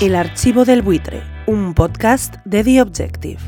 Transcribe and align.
El 0.00 0.14
archivo 0.14 0.64
del 0.64 0.80
buitre, 0.80 1.22
un 1.46 1.74
podcast 1.74 2.36
de 2.46 2.64
The 2.64 2.80
Objective. 2.80 3.38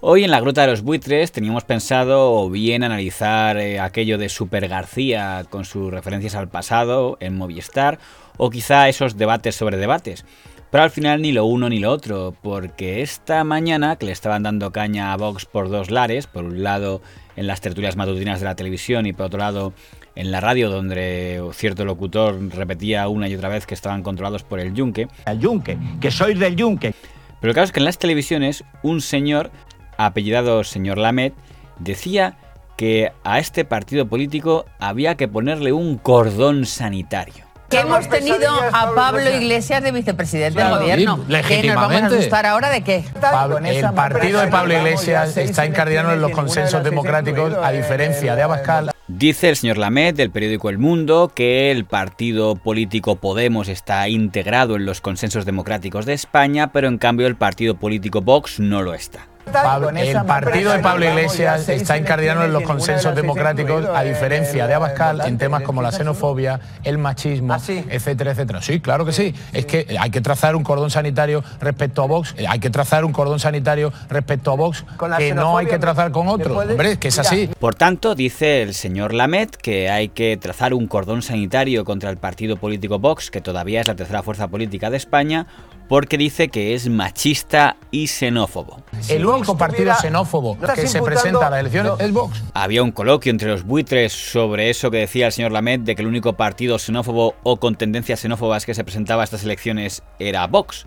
Hoy 0.00 0.24
en 0.24 0.32
la 0.32 0.40
Gruta 0.40 0.62
de 0.62 0.66
los 0.66 0.82
Buitres 0.82 1.30
teníamos 1.30 1.62
pensado 1.62 2.32
o 2.32 2.50
bien 2.50 2.82
analizar 2.82 3.58
eh, 3.58 3.78
aquello 3.78 4.18
de 4.18 4.28
Super 4.28 4.66
García 4.66 5.46
con 5.48 5.64
sus 5.64 5.92
referencias 5.92 6.34
al 6.34 6.48
pasado 6.48 7.16
en 7.20 7.36
Movistar 7.36 8.00
o 8.38 8.50
quizá 8.50 8.88
esos 8.88 9.16
debates 9.16 9.54
sobre 9.54 9.76
debates. 9.76 10.24
Pero 10.72 10.82
al 10.82 10.90
final 10.90 11.22
ni 11.22 11.30
lo 11.30 11.44
uno 11.44 11.68
ni 11.68 11.78
lo 11.78 11.92
otro, 11.92 12.34
porque 12.42 13.02
esta 13.02 13.44
mañana 13.44 13.94
que 13.94 14.06
le 14.06 14.12
estaban 14.12 14.42
dando 14.42 14.72
caña 14.72 15.12
a 15.12 15.16
Vox 15.16 15.46
por 15.46 15.68
dos 15.68 15.92
lares, 15.92 16.26
por 16.26 16.42
un 16.42 16.64
lado 16.64 17.02
en 17.36 17.46
las 17.46 17.60
tertulias 17.60 17.94
matutinas 17.94 18.40
de 18.40 18.46
la 18.46 18.56
televisión 18.56 19.06
y 19.06 19.12
por 19.12 19.26
otro 19.26 19.38
lado 19.38 19.72
en 20.14 20.30
la 20.30 20.40
radio 20.40 20.68
donde 20.70 21.42
cierto 21.54 21.84
locutor 21.84 22.38
repetía 22.54 23.08
una 23.08 23.28
y 23.28 23.34
otra 23.34 23.48
vez 23.48 23.66
que 23.66 23.74
estaban 23.74 24.02
controlados 24.02 24.42
por 24.42 24.60
el 24.60 24.74
yunque. 24.74 25.08
El 25.26 25.38
yunque, 25.38 25.78
que 26.00 26.10
sois 26.10 26.38
del 26.38 26.56
yunque. 26.56 26.94
Pero 27.40 27.50
el 27.50 27.54
caso 27.54 27.64
es 27.66 27.72
que 27.72 27.80
en 27.80 27.86
las 27.86 27.98
televisiones 27.98 28.64
un 28.82 29.00
señor, 29.00 29.50
apellidado 29.96 30.62
señor 30.64 30.98
Lamet, 30.98 31.34
decía 31.78 32.36
que 32.76 33.12
a 33.24 33.38
este 33.38 33.64
partido 33.64 34.06
político 34.06 34.64
había 34.78 35.16
que 35.16 35.28
ponerle 35.28 35.72
un 35.72 35.98
cordón 35.98 36.66
sanitario. 36.66 37.44
Que 37.68 37.80
hemos 37.80 38.06
tenido 38.06 38.50
a 38.72 38.94
Pablo 38.94 39.30
Iglesias 39.34 39.82
de 39.82 39.92
vicepresidente 39.92 40.62
del 40.62 40.78
gobierno. 40.78 41.20
¿Qué 41.48 41.62
nos 41.62 41.76
vamos 41.76 42.02
a 42.02 42.06
asustar 42.06 42.44
ahora 42.44 42.68
de 42.68 42.82
qué? 42.82 43.02
Pablo- 43.18 43.58
el 43.58 43.82
partido 43.94 44.40
de 44.42 44.48
Pablo 44.48 44.74
Iglesias 44.76 45.36
está 45.38 45.64
incardinado 45.64 46.12
en 46.12 46.20
los 46.20 46.32
consensos 46.32 46.84
democráticos, 46.84 47.54
a 47.54 47.70
diferencia 47.72 48.36
de 48.36 48.42
Abascal. 48.42 48.92
Dice 49.18 49.50
el 49.50 49.56
señor 49.56 49.76
Lamet 49.76 50.16
del 50.16 50.30
periódico 50.30 50.70
El 50.70 50.78
Mundo 50.78 51.30
que 51.34 51.70
el 51.70 51.84
partido 51.84 52.56
político 52.56 53.16
Podemos 53.16 53.68
está 53.68 54.08
integrado 54.08 54.74
en 54.74 54.86
los 54.86 55.02
consensos 55.02 55.44
democráticos 55.44 56.06
de 56.06 56.14
España, 56.14 56.72
pero 56.72 56.88
en 56.88 56.96
cambio 56.96 57.26
el 57.26 57.36
partido 57.36 57.76
político 57.76 58.22
Vox 58.22 58.58
no 58.58 58.80
lo 58.82 58.94
está. 58.94 59.28
Pablo- 59.50 59.90
el 59.90 60.24
partido 60.24 60.72
de 60.72 60.78
Pablo 60.78 61.04
Iglesias 61.06 61.68
está 61.68 61.96
incardinado 61.96 62.44
en 62.44 62.52
los 62.52 62.62
consensos 62.62 63.14
democráticos, 63.14 63.86
a 63.86 64.02
diferencia 64.02 64.66
de 64.66 64.74
Abascal, 64.74 65.20
en 65.26 65.38
temas 65.38 65.62
como 65.62 65.82
la 65.82 65.92
xenofobia, 65.92 66.60
el 66.84 66.98
machismo, 66.98 67.54
etcétera, 67.54 68.32
etcétera. 68.32 68.62
Sí, 68.62 68.80
claro 68.80 69.04
que 69.04 69.12
sí. 69.12 69.34
Es 69.52 69.66
que 69.66 69.96
hay 69.98 70.10
que 70.10 70.20
trazar 70.20 70.56
un 70.56 70.62
cordón 70.62 70.90
sanitario 70.90 71.42
respecto 71.60 72.02
a 72.02 72.06
Vox, 72.06 72.34
eh, 72.38 72.46
hay 72.48 72.60
que 72.60 72.70
trazar 72.70 73.04
un 73.04 73.12
cordón 73.12 73.40
sanitario 73.40 73.92
respecto 74.08 74.52
a 74.52 74.56
Vox 74.56 74.84
que 75.18 75.34
no 75.34 75.58
hay 75.58 75.66
que 75.66 75.78
trazar 75.78 76.12
con 76.12 76.28
otros. 76.28 76.56
Hombre, 76.56 76.92
es 76.92 76.98
que 76.98 77.08
es 77.08 77.18
así. 77.18 77.50
Por 77.58 77.74
tanto, 77.74 78.14
dice 78.14 78.62
el 78.62 78.74
señor 78.74 79.12
Lamet 79.12 79.56
que 79.56 79.90
hay 79.90 80.08
que 80.08 80.36
trazar 80.36 80.74
un 80.74 80.86
cordón 80.86 81.22
sanitario 81.22 81.84
contra 81.84 82.10
el 82.10 82.16
partido 82.16 82.56
político 82.56 82.98
Vox, 82.98 83.30
que 83.30 83.40
todavía 83.40 83.80
es 83.80 83.88
la 83.88 83.96
tercera 83.96 84.22
fuerza 84.22 84.48
política 84.48 84.90
de 84.90 84.96
España, 84.96 85.46
porque 85.92 86.16
dice 86.16 86.48
que 86.48 86.72
es 86.72 86.88
machista 86.88 87.76
y 87.90 88.06
xenófobo. 88.06 88.82
El 89.10 89.26
único 89.26 89.58
partido 89.58 89.92
xenófobo 89.94 90.56
que 90.58 90.86
se 90.86 91.02
presenta 91.02 91.48
a 91.48 91.50
las 91.50 91.60
elecciones 91.60 91.92
es 91.98 92.12
Vox. 92.14 92.42
Había 92.54 92.82
un 92.82 92.92
coloquio 92.92 93.28
entre 93.28 93.50
los 93.50 93.64
buitres 93.64 94.14
sobre 94.14 94.70
eso 94.70 94.90
que 94.90 94.96
decía 94.96 95.26
el 95.26 95.32
señor 95.32 95.52
Lamet 95.52 95.82
de 95.82 95.94
que 95.94 96.00
el 96.00 96.08
único 96.08 96.32
partido 96.32 96.78
xenófobo 96.78 97.34
o 97.42 97.58
con 97.58 97.74
tendencias 97.74 98.20
xenófobas 98.20 98.64
que 98.64 98.72
se 98.72 98.84
presentaba 98.84 99.20
a 99.20 99.24
estas 99.24 99.44
elecciones 99.44 100.02
era 100.18 100.46
Vox. 100.46 100.86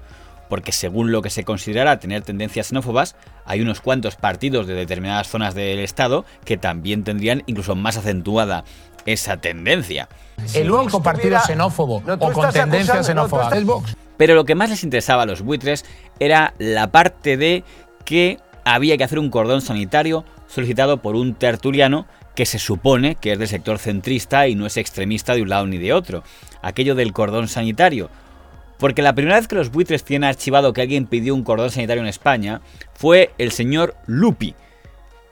Porque 0.50 0.72
según 0.72 1.12
lo 1.12 1.22
que 1.22 1.30
se 1.30 1.44
considerara 1.44 2.00
tener 2.00 2.24
tendencias 2.24 2.70
xenófobas, 2.70 3.16
hay 3.46 3.62
unos 3.62 3.82
cuantos 3.82 4.16
partidos 4.16 4.66
de 4.66 4.74
determinadas 4.74 5.28
zonas 5.28 5.54
del 5.54 5.78
Estado 5.82 6.26
que 6.46 6.58
también 6.58 7.04
tendrían 7.04 7.44
incluso 7.46 7.76
más 7.76 7.96
acentuada 7.96 8.64
esa 9.06 9.38
tendencia. 9.38 10.10
El 10.56 10.72
único 10.72 11.04
partido 11.04 11.40
xenófobo 11.42 12.02
o 12.08 12.32
con 12.32 12.52
tendencia 12.52 13.04
xenófoba 13.04 13.56
es 13.56 13.64
Vox. 13.64 13.96
Pero 14.18 14.36
lo 14.36 14.46
que 14.46 14.56
más 14.56 14.70
les 14.70 14.84
interesaba 14.84 15.24
a 15.24 15.26
los 15.26 15.42
buitres 15.42 15.86
era 16.20 16.54
la 16.58 16.92
parte 16.92 17.38
de 17.38 17.64
que 18.06 18.40
había 18.64 18.98
que 18.98 19.04
hacer 19.04 19.20
un 19.20 19.30
cordón 19.30 19.62
sanitario 19.62 20.26
solicitado 20.48 21.02
por 21.02 21.16
un 21.16 21.36
tertuliano 21.36 22.08
que 22.36 22.46
se 22.46 22.60
supone 22.60 23.16
que 23.16 23.34
es 23.34 23.40
del 23.40 23.48
sector 23.48 23.80
centrista 23.80 24.48
y 24.48 24.56
no 24.56 24.66
es 24.66 24.78
extremista 24.78 25.34
de 25.36 25.42
un 25.42 25.50
lado 25.50 25.68
ni 25.68 25.78
de 25.78 25.94
otro. 25.94 26.24
Aquello 26.62 26.96
del 26.96 27.14
cordón 27.14 27.48
sanitario. 27.48 28.10
Porque 28.78 29.02
la 29.02 29.16
primera 29.16 29.38
vez 29.38 29.48
que 29.48 29.56
los 29.56 29.72
buitres 29.72 30.04
tienen 30.04 30.28
archivado 30.28 30.74
que 30.74 30.82
alguien 30.82 31.08
pidió 31.08 31.34
un 31.34 31.44
cordón 31.44 31.72
sanitario 31.72 32.04
en 32.04 32.10
España 32.10 32.62
fue 32.94 33.32
el 33.38 33.52
señor 33.52 33.96
Lupi, 34.06 34.54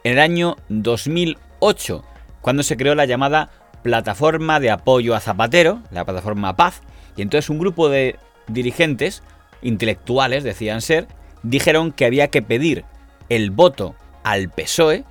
en 0.06 0.14
el 0.14 0.20
año 0.20 0.58
2008, 0.70 2.04
cuando 2.42 2.64
se 2.64 2.78
creó 2.78 2.96
la 2.96 3.06
llamada 3.06 3.50
Plataforma 3.84 4.60
de 4.60 4.72
Apoyo 4.72 5.16
a 5.16 5.20
Zapatero, 5.20 5.82
la 5.92 6.06
plataforma 6.06 6.56
Paz, 6.56 6.82
y 7.16 7.22
entonces 7.22 7.50
un 7.50 7.60
grupo 7.60 7.90
de 7.90 8.18
dirigentes, 8.48 9.24
intelectuales 9.62 10.44
decían 10.44 10.82
ser, 10.82 11.08
dijeron 11.44 11.92
que 11.92 12.06
había 12.06 12.30
que 12.30 12.42
pedir 12.42 12.86
el 13.30 13.52
voto 13.52 13.96
al 14.24 14.50
PSOE 14.50 15.04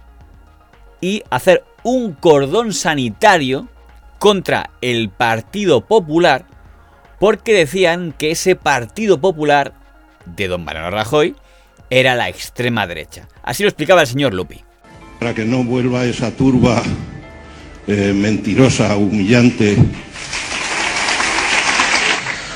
y 1.01 1.23
hacer 1.31 1.65
un 1.83 2.13
cordón 2.13 2.73
sanitario 2.73 3.69
contra 4.19 4.71
el 4.81 5.11
Partido 5.11 5.81
Popular 5.87 6.47
porque 7.19 7.53
decían 7.53 8.15
que 8.17 8.31
ese 8.33 8.57
Partido 8.57 9.21
Popular 9.21 9.75
de 10.27 10.49
don 10.49 10.65
Mariano 10.65 10.91
Rajoy 10.91 11.37
era 11.91 12.15
la 12.15 12.29
extrema 12.29 12.87
derecha. 12.87 13.29
Así 13.43 13.63
lo 13.63 13.69
explicaba 13.69 14.01
el 14.01 14.07
señor 14.07 14.33
Lupi. 14.33 14.61
Para 15.19 15.35
que 15.35 15.45
no 15.45 15.63
vuelva 15.63 16.05
esa 16.05 16.31
turba 16.31 16.83
eh, 17.87 18.13
mentirosa, 18.15 18.97
humillante, 18.97 19.77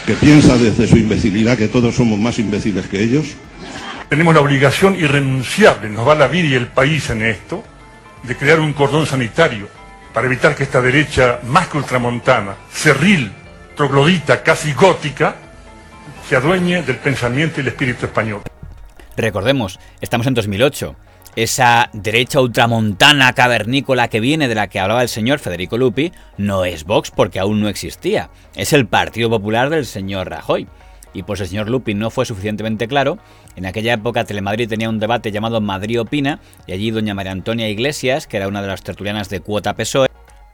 que 0.07 0.15
piensa 0.15 0.57
desde 0.57 0.87
su 0.87 0.97
imbecilidad 0.97 1.59
que 1.59 1.67
todos 1.67 1.97
somos 1.97 2.19
más 2.19 2.39
imbéciles 2.39 2.87
que 2.87 3.03
ellos. 3.03 3.27
Tenemos 4.09 4.35
la 4.35 4.41
obligación 4.41 4.95
irrenunciable, 4.95 5.89
nos 5.89 6.07
va 6.07 6.15
la 6.15 6.29
vida 6.29 6.47
y 6.47 6.55
el 6.55 6.69
país 6.69 7.11
en 7.11 7.23
esto, 7.23 7.65
de 8.23 8.37
crear 8.37 8.61
un 8.61 8.73
cordón 8.73 9.05
sanitario 9.05 9.69
para 10.15 10.29
evitar 10.29 10.55
que 10.55 10.63
esta 10.63 10.81
derecha 10.81 11.41
más 11.49 11.67
que 11.67 11.79
ultramontana, 11.79 12.55
cerril, 12.73 13.33
troglodita, 13.77 14.45
casi 14.45 14.73
gótica, 14.73 15.35
se 16.29 16.37
adueñe 16.37 16.83
del 16.83 16.97
pensamiento 16.97 17.61
y 17.61 17.63
el 17.63 17.69
espíritu 17.69 18.07
español. 18.07 18.43
Recordemos, 19.17 19.81
estamos 20.01 20.27
en 20.29 20.35
2008. 20.35 20.97
Esa 21.37 21.91
derecha 21.93 22.41
ultramontana 22.41 23.35
cavernícola 23.35 24.09
que 24.09 24.21
viene 24.21 24.49
de 24.49 24.55
la 24.55 24.69
que 24.69 24.81
hablaba 24.81 25.03
el 25.03 25.11
señor 25.11 25.39
Federico 25.39 25.77
Lupi 25.77 26.11
no 26.39 26.65
es 26.65 26.85
Vox 26.85 27.11
porque 27.11 27.39
aún 27.39 27.61
no 27.61 27.69
existía. 27.69 28.31
Es 28.55 28.73
el 28.73 28.87
Partido 28.87 29.29
Popular 29.29 29.69
del 29.69 29.85
señor 29.85 30.31
Rajoy. 30.31 30.67
Y 31.13 31.25
pues 31.25 31.43
el 31.43 31.49
señor 31.49 31.69
Lupi 31.69 31.93
no 31.93 32.09
fue 32.09 32.25
suficientemente 32.25 32.89
claro. 32.89 33.19
En 33.55 33.67
aquella 33.67 33.93
época 33.93 34.25
Telemadrid 34.25 34.67
tenía 34.67 34.89
un 34.89 34.99
debate 34.99 35.31
llamado 35.31 35.61
Madrid 35.61 36.01
Opina 36.01 36.41
y 36.67 36.73
allí 36.73 36.91
doña 36.91 37.13
María 37.13 37.33
Antonia 37.33 37.69
Iglesias, 37.69 38.27
que 38.27 38.39
era 38.39 38.49
una 38.49 38.63
de 38.63 38.69
las 38.69 38.83
tertulianas 38.83 39.29
de 39.29 39.41
cuota 39.41 39.75
PSOE, 39.75 40.09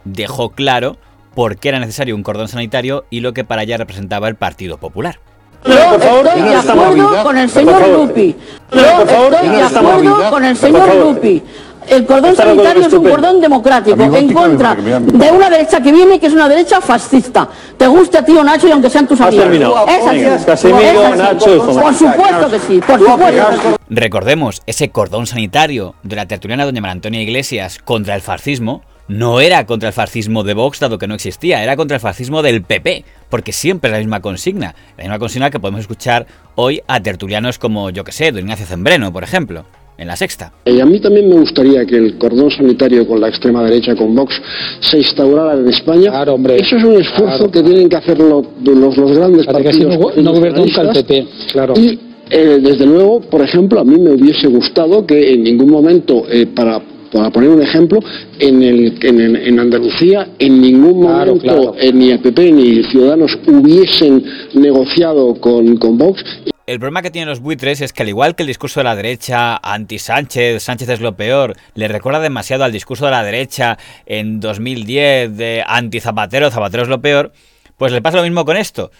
dejó 0.04 0.50
claro 0.50 0.98
por 1.32 1.58
qué 1.58 1.68
era 1.68 1.78
necesario 1.78 2.16
un 2.16 2.24
cordón 2.24 2.48
sanitario 2.48 3.04
y 3.08 3.20
lo 3.20 3.32
que 3.34 3.44
para 3.44 3.62
ella 3.62 3.76
representaba 3.76 4.26
el 4.26 4.34
Partido 4.34 4.78
Popular. 4.78 5.20
Yo 5.64 5.74
estoy 5.74 6.42
de 6.42 6.54
acuerdo 6.56 7.22
con 7.22 7.38
el 7.38 7.50
señor 7.50 7.88
Lupi. 7.88 8.36
Yo 8.72 8.80
estoy 8.80 9.48
de 9.48 9.62
acuerdo 9.62 10.30
con 10.30 10.44
el 10.44 10.56
señor 10.56 10.94
Lupi. 10.96 11.42
El 11.88 12.06
cordón 12.06 12.36
sanitario 12.36 12.86
es 12.86 12.92
un 12.92 13.08
cordón 13.08 13.40
democrático 13.40 14.00
en 14.00 14.32
contra 14.32 14.74
de 14.74 15.30
una 15.32 15.50
derecha 15.50 15.80
que 15.80 15.92
viene 15.92 16.20
que 16.20 16.26
es 16.26 16.32
una 16.32 16.48
derecha 16.48 16.80
fascista. 16.80 17.48
Te 17.76 17.86
guste 17.88 18.18
a 18.18 18.24
tío 18.24 18.42
Nacho 18.44 18.68
y 18.68 18.70
aunque 18.70 18.88
sean 18.88 19.06
tus 19.06 19.20
amigos. 19.20 19.50
Es 19.88 20.06
así. 20.06 20.50
Así. 20.50 20.72
Nacho, 20.72 21.58
Por 21.58 21.94
supuesto 21.94 22.50
que 22.50 22.58
sí, 22.60 22.80
por 22.86 22.98
supuesto. 23.00 23.78
Recordemos, 23.88 24.62
ese 24.66 24.90
cordón 24.90 25.26
sanitario 25.26 25.94
de 26.02 26.16
la 26.16 26.26
tertuliana 26.26 26.64
doña 26.64 26.80
María 26.80 26.92
Antonia 26.92 27.20
Iglesias 27.20 27.78
contra 27.84 28.14
el 28.14 28.22
fascismo 28.22 28.82
no 29.12 29.40
era 29.40 29.66
contra 29.66 29.88
el 29.88 29.92
fascismo 29.92 30.42
de 30.42 30.54
Vox, 30.54 30.80
dado 30.80 30.98
que 30.98 31.06
no 31.06 31.14
existía, 31.14 31.62
era 31.62 31.76
contra 31.76 31.96
el 31.96 32.00
fascismo 32.00 32.42
del 32.42 32.62
PP, 32.62 33.04
porque 33.28 33.52
siempre 33.52 33.90
es 33.90 33.92
la 33.92 33.98
misma 33.98 34.20
consigna, 34.20 34.74
la 34.96 35.04
misma 35.04 35.18
consigna 35.18 35.50
que 35.50 35.60
podemos 35.60 35.80
escuchar 35.82 36.26
hoy 36.54 36.80
a 36.86 37.00
tertulianos 37.00 37.58
como, 37.58 37.90
yo 37.90 38.04
que 38.04 38.12
sé, 38.12 38.32
don 38.32 38.40
Ignacio 38.40 38.66
Zembreno, 38.66 39.12
por 39.12 39.22
ejemplo, 39.24 39.64
en 39.98 40.08
la 40.08 40.16
sexta. 40.16 40.52
Y 40.64 40.80
a 40.80 40.86
mí 40.86 40.98
también 41.00 41.28
me 41.28 41.36
gustaría 41.36 41.84
que 41.86 41.96
el 41.96 42.18
cordón 42.18 42.50
sanitario 42.50 43.06
con 43.06 43.20
la 43.20 43.28
extrema 43.28 43.62
derecha, 43.62 43.94
con 43.94 44.14
Vox, 44.14 44.34
se 44.80 44.98
instaurara 44.98 45.54
en 45.54 45.68
España. 45.68 46.10
Claro, 46.10 46.34
hombre. 46.34 46.56
Eso 46.56 46.76
es 46.76 46.84
un 46.84 47.00
esfuerzo 47.00 47.50
que 47.50 47.62
tienen 47.62 47.88
que 47.88 47.96
hacer 47.96 48.18
lo- 48.18 48.44
los, 48.64 48.96
los 48.96 49.12
grandes 49.16 49.46
Para 49.46 49.60
que 49.60 49.68
así 49.68 49.80
partidos. 49.84 49.98
no, 49.98 50.00
go- 50.00 50.22
no 50.22 50.32
gobierna 50.32 50.58
nunca 50.60 50.80
el. 50.80 50.88
PP, 50.88 51.26
claro. 51.52 51.74
Y, 51.76 52.00
eh, 52.30 52.58
desde 52.62 52.86
luego, 52.86 53.20
por 53.20 53.42
ejemplo, 53.42 53.78
a 53.80 53.84
mí 53.84 53.98
me 54.00 54.10
hubiese 54.12 54.46
gustado 54.46 55.06
que 55.06 55.34
en 55.34 55.42
ningún 55.42 55.70
momento, 55.70 56.24
eh, 56.30 56.46
para, 56.46 56.80
para 57.12 57.30
poner 57.30 57.50
un 57.50 57.62
ejemplo, 57.62 58.00
en, 58.38 58.62
el, 58.62 58.98
en, 59.04 59.20
en- 59.20 59.36
en 59.36 59.60
Andalucía, 59.60 60.28
en 60.38 60.60
ningún 60.60 61.02
Claro, 61.02 61.34
momento 61.36 61.42
claro. 61.72 61.74
eh, 61.78 61.92
ni 61.92 62.10
el 62.10 62.20
PP 62.20 62.52
ni 62.52 62.82
Ciudadanos 62.84 63.38
hubiesen 63.46 64.24
negociado 64.54 65.34
con, 65.40 65.76
con 65.76 65.98
Vox 65.98 66.24
El 66.66 66.78
problema 66.78 67.02
que 67.02 67.10
tienen 67.10 67.28
los 67.28 67.40
buitres 67.40 67.80
es 67.80 67.92
que 67.92 68.02
al 68.02 68.08
igual 68.08 68.34
que 68.34 68.42
el 68.44 68.46
discurso 68.46 68.80
de 68.80 68.84
la 68.84 68.96
derecha 68.96 69.56
anti-Sánchez, 69.62 70.62
Sánchez 70.62 70.88
es 70.88 71.00
lo 71.00 71.16
peor, 71.16 71.54
le 71.74 71.88
recuerda 71.88 72.20
demasiado 72.20 72.64
al 72.64 72.72
discurso 72.72 73.04
de 73.04 73.10
la 73.10 73.22
derecha 73.24 73.76
en 74.06 74.40
2010 74.40 75.36
de 75.36 75.62
anti-Zapatero, 75.66 76.50
Zapatero 76.50 76.84
es 76.84 76.88
lo 76.88 77.00
peor, 77.00 77.32
pues 77.76 77.92
le 77.92 78.00
pasa 78.00 78.18
lo 78.18 78.22
mismo 78.22 78.44
con 78.44 78.56
esto. 78.56 78.90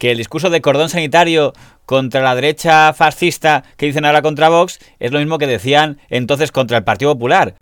Que 0.00 0.10
el 0.10 0.16
discurso 0.16 0.48
de 0.48 0.62
cordón 0.62 0.88
sanitario 0.88 1.52
contra 1.84 2.22
la 2.22 2.34
derecha 2.34 2.94
fascista 2.94 3.64
que 3.76 3.84
dicen 3.84 4.06
ahora 4.06 4.22
contra 4.22 4.48
Vox 4.48 4.78
es 4.98 5.12
lo 5.12 5.18
mismo 5.18 5.36
que 5.36 5.46
decían 5.46 6.00
entonces 6.08 6.52
contra 6.52 6.78
el 6.78 6.84
Partido 6.84 7.12
Popular. 7.12 7.54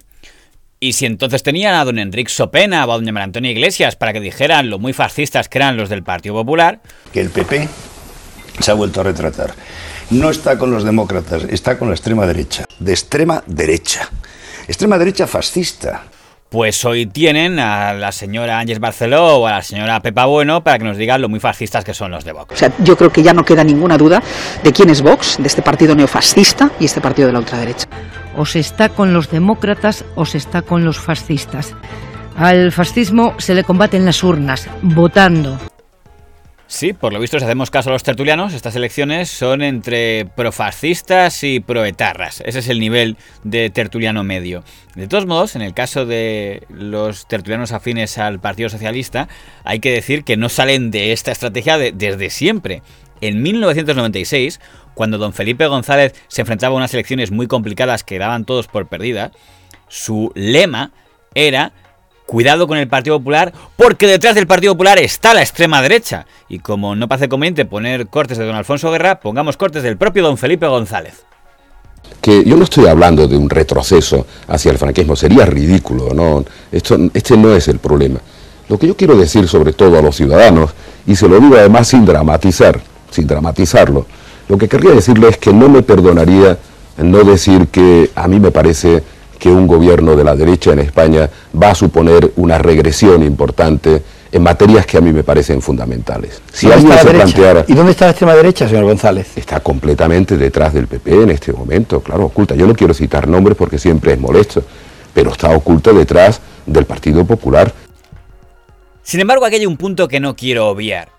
Y 0.78 0.92
si 0.92 1.04
entonces 1.04 1.42
tenían 1.42 1.74
a 1.74 1.84
don 1.84 1.98
Enrique 1.98 2.30
Sopena 2.30 2.86
o 2.86 2.92
a 2.92 2.96
doña 2.96 3.10
María 3.10 3.24
Antonia 3.24 3.50
Iglesias 3.50 3.96
para 3.96 4.12
que 4.12 4.20
dijeran 4.20 4.70
lo 4.70 4.78
muy 4.78 4.92
fascistas 4.92 5.48
que 5.48 5.58
eran 5.58 5.76
los 5.76 5.88
del 5.88 6.04
Partido 6.04 6.36
Popular... 6.36 6.80
Que 7.12 7.20
el 7.20 7.30
PP 7.30 7.68
se 8.60 8.70
ha 8.70 8.74
vuelto 8.74 9.00
a 9.00 9.04
retratar. 9.04 9.52
No 10.10 10.30
está 10.30 10.56
con 10.58 10.70
los 10.70 10.84
demócratas, 10.84 11.42
está 11.50 11.76
con 11.76 11.88
la 11.88 11.94
extrema 11.94 12.24
derecha. 12.24 12.66
De 12.78 12.92
extrema 12.92 13.42
derecha. 13.48 14.08
Extrema 14.68 14.96
derecha 14.96 15.26
fascista. 15.26 16.04
Pues 16.48 16.82
hoy 16.86 17.04
tienen 17.04 17.58
a 17.58 17.92
la 17.92 18.10
señora 18.10 18.58
Ángeles 18.58 18.80
Barceló 18.80 19.36
o 19.36 19.46
a 19.46 19.50
la 19.50 19.62
señora 19.62 20.00
Pepa 20.00 20.24
Bueno 20.24 20.64
para 20.64 20.78
que 20.78 20.84
nos 20.84 20.96
digan 20.96 21.20
lo 21.20 21.28
muy 21.28 21.40
fascistas 21.40 21.84
que 21.84 21.92
son 21.92 22.10
los 22.10 22.24
de 22.24 22.32
Vox. 22.32 22.54
O 22.54 22.56
sea, 22.56 22.72
yo 22.78 22.96
creo 22.96 23.12
que 23.12 23.22
ya 23.22 23.34
no 23.34 23.44
queda 23.44 23.62
ninguna 23.62 23.98
duda 23.98 24.22
de 24.62 24.72
quién 24.72 24.88
es 24.88 25.02
Vox, 25.02 25.36
de 25.38 25.46
este 25.46 25.60
partido 25.60 25.94
neofascista 25.94 26.70
y 26.80 26.86
este 26.86 27.02
partido 27.02 27.26
de 27.26 27.34
la 27.34 27.40
ultraderecha. 27.40 27.86
O 28.34 28.46
se 28.46 28.60
está 28.60 28.88
con 28.88 29.12
los 29.12 29.30
demócratas 29.30 30.06
o 30.14 30.24
se 30.24 30.38
está 30.38 30.62
con 30.62 30.86
los 30.86 30.98
fascistas. 30.98 31.74
Al 32.38 32.72
fascismo 32.72 33.34
se 33.38 33.54
le 33.54 33.64
combate 33.64 33.98
en 33.98 34.06
las 34.06 34.24
urnas, 34.24 34.70
votando. 34.80 35.58
Sí, 36.70 36.92
por 36.92 37.14
lo 37.14 37.18
visto, 37.18 37.38
si 37.38 37.46
hacemos 37.46 37.70
caso 37.70 37.88
a 37.88 37.94
los 37.94 38.02
tertulianos, 38.02 38.52
estas 38.52 38.76
elecciones 38.76 39.30
son 39.30 39.62
entre 39.62 40.26
profascistas 40.26 41.42
y 41.42 41.60
proetarras. 41.60 42.42
Ese 42.44 42.58
es 42.58 42.68
el 42.68 42.78
nivel 42.78 43.16
de 43.42 43.70
tertuliano 43.70 44.22
medio. 44.22 44.62
De 44.94 45.08
todos 45.08 45.24
modos, 45.24 45.56
en 45.56 45.62
el 45.62 45.72
caso 45.72 46.04
de 46.04 46.66
los 46.68 47.26
tertulianos 47.26 47.72
afines 47.72 48.18
al 48.18 48.38
Partido 48.38 48.68
Socialista, 48.68 49.28
hay 49.64 49.80
que 49.80 49.90
decir 49.90 50.24
que 50.24 50.36
no 50.36 50.50
salen 50.50 50.90
de 50.90 51.12
esta 51.12 51.32
estrategia 51.32 51.78
desde 51.78 52.28
siempre. 52.28 52.82
En 53.22 53.40
1996, 53.42 54.60
cuando 54.92 55.16
don 55.16 55.32
Felipe 55.32 55.66
González 55.68 56.12
se 56.28 56.42
enfrentaba 56.42 56.74
a 56.74 56.76
unas 56.76 56.92
elecciones 56.92 57.30
muy 57.30 57.46
complicadas 57.46 58.04
que 58.04 58.18
daban 58.18 58.44
todos 58.44 58.68
por 58.68 58.88
perdida, 58.88 59.32
su 59.88 60.32
lema 60.34 60.92
era 61.34 61.72
Cuidado 62.28 62.68
con 62.68 62.76
el 62.76 62.88
Partido 62.88 63.16
Popular, 63.16 63.54
porque 63.74 64.06
detrás 64.06 64.34
del 64.34 64.46
Partido 64.46 64.74
Popular 64.74 64.98
está 64.98 65.32
la 65.32 65.40
extrema 65.40 65.80
derecha. 65.80 66.26
Y 66.46 66.58
como 66.58 66.94
no 66.94 67.08
parece 67.08 67.26
conveniente 67.26 67.64
poner 67.64 68.06
cortes 68.08 68.36
de 68.36 68.44
don 68.44 68.54
Alfonso 68.54 68.90
Guerra, 68.90 69.18
pongamos 69.18 69.56
cortes 69.56 69.82
del 69.82 69.96
propio 69.96 70.22
don 70.22 70.36
Felipe 70.36 70.66
González. 70.66 71.24
Que 72.20 72.44
yo 72.44 72.58
no 72.58 72.64
estoy 72.64 72.86
hablando 72.86 73.26
de 73.26 73.34
un 73.38 73.48
retroceso 73.48 74.26
hacia 74.46 74.70
el 74.70 74.76
franquismo, 74.76 75.16
sería 75.16 75.46
ridículo, 75.46 76.12
¿no? 76.12 76.44
Esto, 76.70 76.98
este 77.14 77.34
no 77.38 77.54
es 77.54 77.66
el 77.68 77.78
problema. 77.78 78.20
Lo 78.68 78.78
que 78.78 78.88
yo 78.88 78.94
quiero 78.94 79.16
decir 79.16 79.48
sobre 79.48 79.72
todo 79.72 79.98
a 79.98 80.02
los 80.02 80.14
ciudadanos, 80.14 80.72
y 81.06 81.16
se 81.16 81.30
lo 81.30 81.40
digo 81.40 81.56
además 81.56 81.88
sin 81.88 82.04
dramatizar, 82.04 82.78
sin 83.10 83.26
dramatizarlo, 83.26 84.04
lo 84.50 84.58
que 84.58 84.68
querría 84.68 84.90
decirle 84.90 85.30
es 85.30 85.38
que 85.38 85.54
no 85.54 85.70
me 85.70 85.80
perdonaría 85.80 86.58
no 86.98 87.24
decir 87.24 87.68
que 87.68 88.10
a 88.14 88.28
mí 88.28 88.38
me 88.38 88.50
parece 88.50 89.02
que 89.38 89.48
un 89.48 89.66
gobierno 89.66 90.16
de 90.16 90.24
la 90.24 90.34
derecha 90.34 90.72
en 90.72 90.80
España 90.80 91.30
va 91.60 91.70
a 91.70 91.74
suponer 91.74 92.32
una 92.36 92.58
regresión 92.58 93.22
importante 93.22 94.02
en 94.30 94.42
materias 94.42 94.84
que 94.84 94.98
a 94.98 95.00
mí 95.00 95.12
me 95.12 95.24
parecen 95.24 95.62
fundamentales. 95.62 96.42
Si 96.52 96.70
alguien 96.70 96.98
se 96.98 97.08
planteara... 97.08 97.64
¿Y 97.66 97.74
dónde 97.74 97.92
está 97.92 98.06
la 98.06 98.10
extrema 98.10 98.34
derecha, 98.34 98.68
señor 98.68 98.84
González? 98.84 99.36
Está 99.36 99.60
completamente 99.60 100.36
detrás 100.36 100.74
del 100.74 100.86
PP 100.86 101.22
en 101.22 101.30
este 101.30 101.52
momento, 101.52 102.00
claro, 102.00 102.26
oculta. 102.26 102.54
Yo 102.54 102.66
no 102.66 102.74
quiero 102.74 102.92
citar 102.92 103.26
nombres 103.26 103.56
porque 103.56 103.78
siempre 103.78 104.12
es 104.12 104.20
molesto, 104.20 104.62
pero 105.14 105.30
está 105.30 105.50
oculto 105.50 105.94
detrás 105.94 106.40
del 106.66 106.84
Partido 106.84 107.24
Popular. 107.24 107.72
Sin 109.02 109.20
embargo, 109.20 109.46
aquí 109.46 109.56
hay 109.56 109.66
un 109.66 109.78
punto 109.78 110.08
que 110.08 110.20
no 110.20 110.36
quiero 110.36 110.68
obviar. 110.68 111.17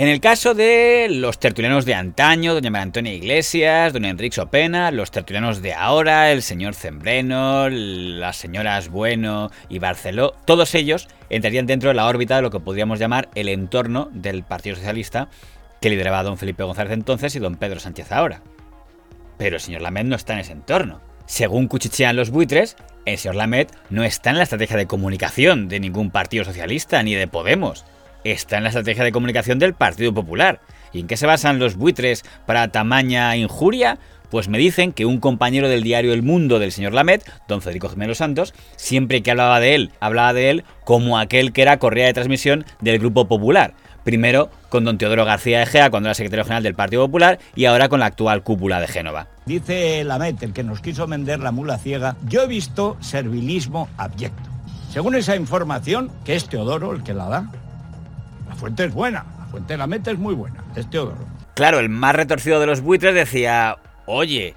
En 0.00 0.08
el 0.08 0.18
caso 0.18 0.54
de 0.54 1.08
los 1.10 1.38
tertulianos 1.38 1.84
de 1.84 1.94
antaño, 1.94 2.54
doña 2.54 2.70
María 2.70 2.84
Antonia 2.84 3.12
Iglesias, 3.12 3.92
don 3.92 4.06
Enrique 4.06 4.34
Sopena, 4.34 4.90
los 4.90 5.10
tertulianos 5.10 5.60
de 5.60 5.74
ahora, 5.74 6.32
el 6.32 6.40
señor 6.40 6.74
Zembreno, 6.74 7.68
las 7.68 8.38
señoras 8.38 8.88
Bueno 8.88 9.50
y 9.68 9.78
Barceló, 9.78 10.32
todos 10.46 10.74
ellos 10.74 11.06
entrarían 11.28 11.66
dentro 11.66 11.90
de 11.90 11.96
la 11.96 12.06
órbita 12.06 12.36
de 12.36 12.40
lo 12.40 12.50
que 12.50 12.60
podríamos 12.60 12.98
llamar 12.98 13.28
el 13.34 13.50
entorno 13.50 14.08
del 14.14 14.42
Partido 14.42 14.76
Socialista 14.76 15.28
que 15.82 15.90
lideraba 15.90 16.22
don 16.22 16.38
Felipe 16.38 16.64
González 16.64 16.94
entonces 16.94 17.36
y 17.36 17.38
don 17.38 17.56
Pedro 17.56 17.78
Sánchez 17.78 18.10
ahora. 18.10 18.40
Pero 19.36 19.56
el 19.56 19.60
señor 19.60 19.82
Lamed 19.82 20.04
no 20.04 20.16
está 20.16 20.32
en 20.32 20.38
ese 20.38 20.52
entorno. 20.52 21.02
Según 21.26 21.68
cuchichean 21.68 22.16
los 22.16 22.30
buitres, 22.30 22.74
el 23.04 23.18
señor 23.18 23.36
Lamed 23.36 23.66
no 23.90 24.02
está 24.02 24.30
en 24.30 24.38
la 24.38 24.44
estrategia 24.44 24.78
de 24.78 24.86
comunicación 24.86 25.68
de 25.68 25.78
ningún 25.78 26.10
partido 26.10 26.46
socialista 26.46 27.02
ni 27.02 27.14
de 27.14 27.28
Podemos 27.28 27.84
está 28.24 28.56
en 28.56 28.64
la 28.64 28.68
estrategia 28.70 29.04
de 29.04 29.12
comunicación 29.12 29.58
del 29.58 29.74
Partido 29.74 30.12
Popular. 30.12 30.60
¿Y 30.92 31.00
en 31.00 31.06
qué 31.06 31.16
se 31.16 31.26
basan 31.26 31.58
los 31.58 31.76
buitres 31.76 32.24
para 32.46 32.68
tamaña 32.68 33.36
injuria? 33.36 33.98
Pues 34.30 34.48
me 34.48 34.58
dicen 34.58 34.92
que 34.92 35.06
un 35.06 35.18
compañero 35.18 35.68
del 35.68 35.82
diario 35.82 36.12
El 36.12 36.22
Mundo 36.22 36.58
del 36.58 36.72
señor 36.72 36.94
Lamet, 36.94 37.28
don 37.48 37.62
Federico 37.62 37.88
Jiménez 37.88 38.18
Santos, 38.18 38.54
siempre 38.76 39.22
que 39.22 39.32
hablaba 39.32 39.58
de 39.58 39.74
él, 39.74 39.90
hablaba 39.98 40.32
de 40.32 40.50
él 40.50 40.64
como 40.84 41.18
aquel 41.18 41.52
que 41.52 41.62
era 41.62 41.78
correa 41.78 42.06
de 42.06 42.14
transmisión 42.14 42.64
del 42.80 43.00
Grupo 43.00 43.26
Popular. 43.26 43.74
Primero 44.04 44.50
con 44.68 44.84
don 44.84 44.98
Teodoro 44.98 45.24
García 45.24 45.62
Egea 45.62 45.90
cuando 45.90 46.08
era 46.08 46.14
secretario 46.14 46.44
general 46.44 46.62
del 46.62 46.74
Partido 46.74 47.04
Popular 47.04 47.38
y 47.54 47.64
ahora 47.66 47.88
con 47.88 48.00
la 48.00 48.06
actual 48.06 48.42
cúpula 48.42 48.80
de 48.80 48.88
Génova. 48.88 49.26
Dice 49.46 50.04
Lamet, 50.04 50.42
el 50.42 50.52
que 50.52 50.62
nos 50.62 50.80
quiso 50.80 51.06
vender 51.06 51.40
la 51.40 51.50
mula 51.50 51.76
ciega, 51.76 52.16
yo 52.26 52.42
he 52.42 52.46
visto 52.46 52.96
servilismo 53.00 53.88
abyecto. 53.96 54.48
Según 54.90 55.16
esa 55.16 55.36
información, 55.36 56.10
que 56.24 56.34
es 56.34 56.48
Teodoro 56.48 56.92
el 56.92 57.02
que 57.02 57.14
la 57.14 57.28
da, 57.28 57.50
fuente 58.60 58.84
es 58.84 58.94
buena, 58.94 59.24
la 59.38 59.46
fuente 59.46 59.72
de 59.72 59.78
la 59.78 59.96
es 59.96 60.18
muy 60.18 60.34
buena, 60.34 60.62
es 60.76 60.88
Teodoro. 60.88 61.18
Claro, 61.54 61.80
el 61.80 61.88
más 61.88 62.14
retorcido 62.14 62.60
de 62.60 62.66
los 62.66 62.82
buitres 62.82 63.14
decía, 63.14 63.78
oye, 64.06 64.54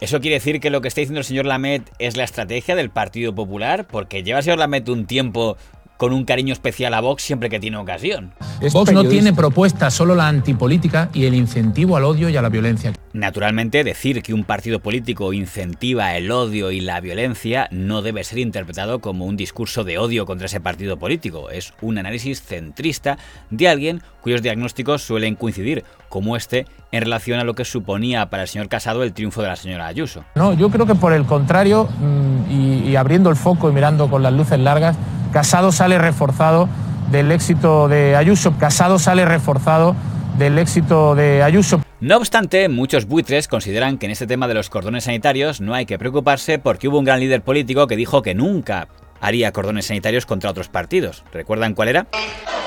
¿eso 0.00 0.20
quiere 0.20 0.34
decir 0.34 0.60
que 0.60 0.70
lo 0.70 0.80
que 0.80 0.88
está 0.88 1.00
diciendo 1.00 1.20
el 1.20 1.24
señor 1.24 1.46
Lamet 1.46 1.90
es 1.98 2.16
la 2.16 2.24
estrategia 2.24 2.74
del 2.74 2.90
Partido 2.90 3.34
Popular? 3.34 3.86
Porque 3.86 4.22
lleva 4.22 4.40
el 4.40 4.44
señor 4.44 4.58
Lamet 4.58 4.88
un 4.88 5.06
tiempo 5.06 5.56
con 5.98 6.12
un 6.12 6.24
cariño 6.24 6.52
especial 6.52 6.94
a 6.94 7.00
Vox 7.00 7.22
siempre 7.22 7.50
que 7.50 7.60
tiene 7.60 7.76
ocasión. 7.76 8.32
Vox 8.72 8.92
no 8.92 9.04
tiene 9.04 9.34
propuesta, 9.34 9.90
solo 9.90 10.14
la 10.14 10.28
antipolítica 10.28 11.10
y 11.12 11.26
el 11.26 11.34
incentivo 11.34 11.96
al 11.96 12.04
odio 12.04 12.30
y 12.30 12.36
a 12.36 12.40
la 12.40 12.48
violencia. 12.48 12.94
Naturalmente, 13.12 13.82
decir 13.82 14.22
que 14.22 14.32
un 14.32 14.44
partido 14.44 14.78
político 14.78 15.32
incentiva 15.32 16.16
el 16.16 16.30
odio 16.30 16.70
y 16.70 16.80
la 16.80 17.00
violencia 17.00 17.68
no 17.72 18.00
debe 18.00 18.22
ser 18.22 18.38
interpretado 18.38 19.00
como 19.00 19.26
un 19.26 19.36
discurso 19.36 19.82
de 19.82 19.98
odio 19.98 20.24
contra 20.24 20.46
ese 20.46 20.60
partido 20.60 20.98
político. 20.98 21.50
Es 21.50 21.74
un 21.82 21.98
análisis 21.98 22.42
centrista 22.42 23.18
de 23.50 23.68
alguien 23.68 24.02
cuyos 24.20 24.40
diagnósticos 24.40 25.02
suelen 25.02 25.34
coincidir, 25.34 25.84
como 26.08 26.36
este, 26.36 26.66
en 26.92 27.02
relación 27.02 27.40
a 27.40 27.44
lo 27.44 27.54
que 27.54 27.64
suponía 27.64 28.30
para 28.30 28.44
el 28.44 28.48
señor 28.48 28.68
Casado 28.68 29.02
el 29.02 29.12
triunfo 29.12 29.42
de 29.42 29.48
la 29.48 29.56
señora 29.56 29.86
Ayuso. 29.86 30.24
No, 30.36 30.52
yo 30.52 30.70
creo 30.70 30.86
que 30.86 30.94
por 30.94 31.12
el 31.12 31.24
contrario, 31.24 31.88
mm, 31.98 32.50
y, 32.52 32.90
y 32.90 32.96
abriendo 32.96 33.30
el 33.30 33.36
foco 33.36 33.68
y 33.68 33.72
mirando 33.72 34.08
con 34.08 34.22
las 34.22 34.32
luces 34.32 34.60
largas, 34.60 34.96
Casado 35.32 35.72
sale 35.72 35.98
reforzado 35.98 36.68
del 37.10 37.32
éxito 37.32 37.88
de 37.88 38.16
Ayuso. 38.16 38.54
Casado 38.58 38.98
sale 38.98 39.24
reforzado 39.24 39.94
del 40.38 40.58
éxito 40.58 41.14
de 41.14 41.42
Ayuso. 41.42 41.82
No 42.00 42.16
obstante, 42.16 42.68
muchos 42.68 43.06
buitres 43.06 43.48
consideran 43.48 43.98
que 43.98 44.06
en 44.06 44.12
este 44.12 44.26
tema 44.26 44.48
de 44.48 44.54
los 44.54 44.70
cordones 44.70 45.04
sanitarios 45.04 45.60
no 45.60 45.74
hay 45.74 45.84
que 45.84 45.98
preocuparse 45.98 46.58
porque 46.58 46.88
hubo 46.88 46.98
un 46.98 47.04
gran 47.04 47.20
líder 47.20 47.42
político 47.42 47.86
que 47.86 47.96
dijo 47.96 48.22
que 48.22 48.34
nunca 48.34 48.88
haría 49.20 49.52
cordones 49.52 49.86
sanitarios 49.86 50.24
contra 50.24 50.50
otros 50.50 50.68
partidos. 50.68 51.24
¿Recuerdan 51.32 51.74
cuál 51.74 51.88
era? 51.88 52.06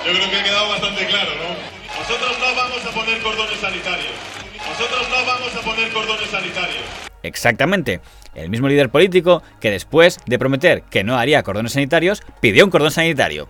Yo 0.05 0.11
creo 0.11 0.29
que 0.29 0.35
ha 0.35 0.43
quedado 0.43 0.69
bastante 0.69 1.05
claro, 1.05 1.29
¿no? 1.37 1.99
Nosotros 1.99 2.37
no 2.39 2.55
vamos 2.55 2.85
a 2.85 2.91
poner 2.91 3.21
cordones 3.21 3.59
sanitarios. 3.59 4.13
Nosotros 4.57 5.07
no 5.09 5.25
vamos 5.25 5.55
a 5.55 5.61
poner 5.61 5.93
cordones 5.93 6.29
sanitarios. 6.29 7.10
Exactamente. 7.23 8.01
El 8.33 8.49
mismo 8.49 8.67
líder 8.67 8.89
político 8.89 9.41
que 9.59 9.71
después 9.71 10.19
de 10.25 10.39
prometer 10.39 10.83
que 10.83 11.03
no 11.03 11.17
haría 11.17 11.43
cordones 11.43 11.73
sanitarios, 11.73 12.21
pidió 12.39 12.65
un 12.65 12.71
cordón 12.71 12.91
sanitario. 12.91 13.47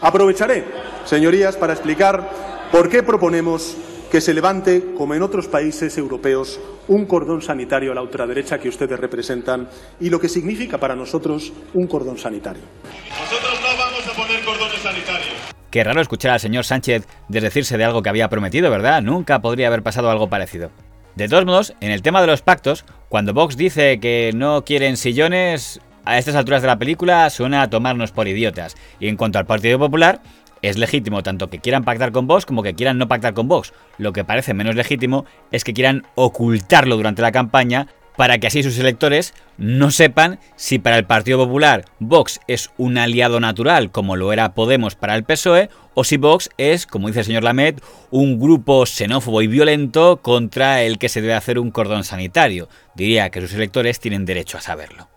Aprovecharé, 0.00 0.64
señorías, 1.04 1.56
para 1.56 1.72
explicar 1.72 2.30
por 2.70 2.88
qué 2.88 3.02
proponemos 3.02 3.76
que 4.10 4.20
se 4.20 4.32
levante, 4.32 4.94
como 4.96 5.14
en 5.14 5.22
otros 5.22 5.48
países 5.48 5.98
europeos, 5.98 6.58
un 6.88 7.04
cordón 7.04 7.42
sanitario 7.42 7.92
a 7.92 7.94
la 7.94 8.02
ultraderecha 8.02 8.58
que 8.58 8.68
ustedes 8.68 8.98
representan 8.98 9.68
y 10.00 10.08
lo 10.08 10.18
que 10.18 10.28
significa 10.28 10.78
para 10.78 10.96
nosotros 10.96 11.52
un 11.74 11.86
cordón 11.86 12.16
sanitario. 12.16 12.62
Nosotros 13.10 13.60
no 13.60 13.78
vamos 13.78 14.06
a 14.06 14.12
poner 14.16 14.44
cordones 14.44 14.80
sanitarios. 14.80 15.34
Qué 15.70 15.84
raro 15.84 16.00
escuchar 16.00 16.32
al 16.32 16.40
señor 16.40 16.64
Sánchez 16.64 17.06
desdecirse 17.28 17.76
de 17.76 17.84
algo 17.84 18.02
que 18.02 18.08
había 18.08 18.28
prometido, 18.28 18.70
¿verdad? 18.70 19.02
Nunca 19.02 19.40
podría 19.40 19.66
haber 19.66 19.82
pasado 19.82 20.10
algo 20.10 20.28
parecido. 20.28 20.70
De 21.18 21.28
todos 21.28 21.44
modos, 21.46 21.74
en 21.80 21.90
el 21.90 22.00
tema 22.00 22.20
de 22.20 22.28
los 22.28 22.42
pactos, 22.42 22.84
cuando 23.08 23.34
Vox 23.34 23.56
dice 23.56 23.98
que 23.98 24.30
no 24.36 24.64
quieren 24.64 24.96
sillones, 24.96 25.80
a 26.04 26.16
estas 26.16 26.36
alturas 26.36 26.62
de 26.62 26.68
la 26.68 26.78
película 26.78 27.28
suena 27.28 27.60
a 27.62 27.68
tomarnos 27.68 28.12
por 28.12 28.28
idiotas. 28.28 28.76
Y 29.00 29.08
en 29.08 29.16
cuanto 29.16 29.40
al 29.40 29.44
Partido 29.44 29.80
Popular, 29.80 30.22
es 30.62 30.78
legítimo 30.78 31.24
tanto 31.24 31.50
que 31.50 31.58
quieran 31.58 31.82
pactar 31.82 32.12
con 32.12 32.28
Vox 32.28 32.46
como 32.46 32.62
que 32.62 32.74
quieran 32.74 32.98
no 32.98 33.08
pactar 33.08 33.34
con 33.34 33.48
Vox. 33.48 33.72
Lo 33.98 34.12
que 34.12 34.24
parece 34.24 34.54
menos 34.54 34.76
legítimo 34.76 35.24
es 35.50 35.64
que 35.64 35.74
quieran 35.74 36.04
ocultarlo 36.14 36.96
durante 36.96 37.20
la 37.20 37.32
campaña 37.32 37.88
para 38.18 38.38
que 38.38 38.48
así 38.48 38.64
sus 38.64 38.76
electores 38.80 39.32
no 39.58 39.92
sepan 39.92 40.40
si 40.56 40.80
para 40.80 40.98
el 40.98 41.04
Partido 41.04 41.38
Popular 41.38 41.84
Vox 42.00 42.40
es 42.48 42.70
un 42.76 42.98
aliado 42.98 43.38
natural 43.38 43.92
como 43.92 44.16
lo 44.16 44.32
era 44.32 44.54
Podemos 44.54 44.96
para 44.96 45.14
el 45.14 45.22
PSOE 45.22 45.70
o 45.94 46.02
si 46.02 46.16
Vox 46.16 46.50
es, 46.58 46.84
como 46.84 47.06
dice 47.06 47.20
el 47.20 47.26
señor 47.26 47.44
Lamet, 47.44 47.80
un 48.10 48.40
grupo 48.40 48.84
xenófobo 48.86 49.40
y 49.40 49.46
violento 49.46 50.16
contra 50.16 50.82
el 50.82 50.98
que 50.98 51.08
se 51.08 51.20
debe 51.20 51.34
hacer 51.34 51.60
un 51.60 51.70
cordón 51.70 52.02
sanitario. 52.02 52.68
Diría 52.96 53.30
que 53.30 53.40
sus 53.40 53.54
electores 53.54 54.00
tienen 54.00 54.24
derecho 54.24 54.58
a 54.58 54.62
saberlo. 54.62 55.08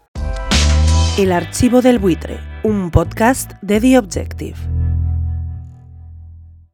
El 1.18 1.32
archivo 1.32 1.82
del 1.82 1.98
buitre, 1.98 2.40
un 2.64 2.92
podcast 2.92 3.54
de 3.64 3.82
The 3.82 3.98
Objective. 3.98 4.58